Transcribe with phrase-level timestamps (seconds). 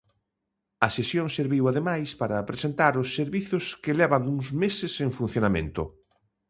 [0.87, 5.83] A sesión serviu ademais para presentar os servizos que levan uns meses en funcionamento.